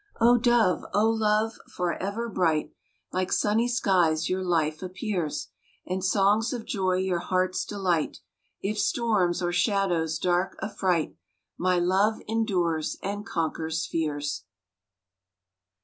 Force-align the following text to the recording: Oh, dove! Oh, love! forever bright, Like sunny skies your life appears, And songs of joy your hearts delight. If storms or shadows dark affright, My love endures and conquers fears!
Oh, 0.19 0.39
dove! 0.39 0.83
Oh, 0.95 1.11
love! 1.11 1.59
forever 1.67 2.27
bright, 2.27 2.73
Like 3.13 3.31
sunny 3.31 3.67
skies 3.67 4.31
your 4.31 4.43
life 4.43 4.81
appears, 4.81 5.49
And 5.85 6.03
songs 6.03 6.53
of 6.53 6.65
joy 6.65 6.95
your 6.97 7.19
hearts 7.19 7.63
delight. 7.63 8.17
If 8.63 8.79
storms 8.79 9.43
or 9.43 9.51
shadows 9.51 10.17
dark 10.17 10.57
affright, 10.59 11.15
My 11.55 11.77
love 11.77 12.15
endures 12.27 12.97
and 13.03 13.27
conquers 13.27 13.85
fears! 13.85 14.45